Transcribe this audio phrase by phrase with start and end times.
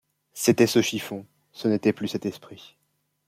[0.33, 2.75] C’était ce chiffon, ce n’était plus cet esprit.